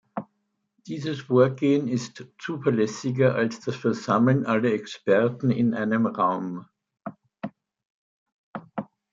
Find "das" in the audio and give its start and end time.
3.59-3.75